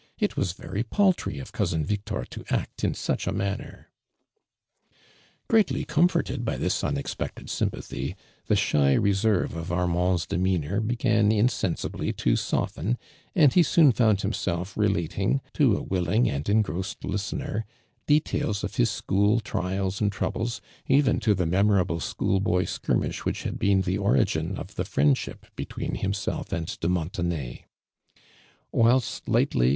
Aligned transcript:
•'it 0.17 0.35
was 0.35 0.53
very 0.53 0.81
paltry 0.81 1.37
of 1.37 1.51
cousin 1.51 1.85
Victor 1.85 2.25
to 2.31 2.43
act 2.49 2.83
in 2.83 2.95
such 2.95 3.27
a 3.27 3.31
manner!"' 3.31 3.91
Greatly 5.47 5.85
comfortetl 5.85 6.43
by 6.43 6.57
tiiis 6.57 6.83
unexpected 6.83 7.51
sympathy, 7.51 8.15
the 8.47 8.55
shy 8.55 8.93
resoive 8.93 9.55
of 9.55 9.71
Armand's 9.71 10.25
de 10.25 10.37
meanor 10.39 10.81
began 10.81 11.31
insensibly 11.31 12.11
to 12.13 12.35
soften, 12.35 12.97
and 13.35 13.53
he 13.53 13.61
soon 13.61 13.91
found 13.91 14.21
himself 14.21 14.75
relating, 14.75 15.39
to 15.53 15.77
a 15.77 15.83
willing 15.83 16.27
ani 16.27 16.45
engrossed 16.51 17.05
listener, 17.05 17.63
details 18.07 18.63
of 18.63 18.77
his 18.77 18.89
sclionl 18.89 19.39
trials 19.43 20.01
and 20.01 20.11
troubles, 20.11 20.61
even 20.87 21.19
to 21.19 21.35
the 21.35 21.45
memorabh 21.45 22.01
school 22.01 22.39
boy 22.39 22.65
skirmish 22.65 23.23
which 23.23 23.43
had 23.43 23.59
boon 23.59 23.81
the 23.81 23.99
ori 23.99 24.25
gin 24.25 24.57
of 24.57 24.73
th(» 24.73 24.77
friond 24.87 25.13
^liip 25.13 25.43
botw. 25.55 25.77
cn 25.89 25.95
himself 25.97 26.51
and 26.51 26.79
de 26.79 26.87
Montenay. 26.89 27.65
Wiiil 28.73 29.21
t 29.23 29.31
liglitly. 29.31 29.69